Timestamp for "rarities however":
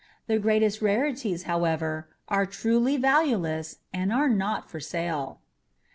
0.81-2.09